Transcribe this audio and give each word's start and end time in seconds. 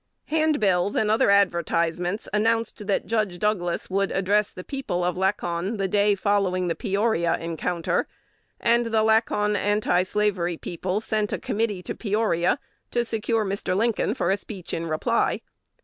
Handbills 0.29 0.95
and 0.95 1.11
other 1.11 1.29
advertisements 1.29 2.27
announced 2.33 2.87
that 2.87 3.05
Judge 3.05 3.37
Douglas 3.37 3.87
would 3.87 4.11
address 4.11 4.51
the 4.51 4.63
people 4.63 5.03
of 5.03 5.15
Lacon 5.15 5.77
the 5.77 5.87
day 5.87 6.15
following 6.15 6.67
the 6.67 6.73
Peoria 6.75 7.37
encounter; 7.37 8.07
and 8.59 8.87
the 8.87 9.03
Lacon 9.03 9.55
Anti 9.55 9.99
Nebraska 10.15 10.57
people 10.59 11.01
sent 11.01 11.31
a 11.31 11.37
committee 11.37 11.83
to 11.83 11.93
Peoria 11.93 12.57
to 12.89 13.05
secure 13.05 13.45
Mr. 13.45 13.77
Lincoln 13.77 14.15
for 14.15 14.31
a 14.31 14.37
speech 14.37 14.73
in 14.73 14.87
reply. 14.87 15.39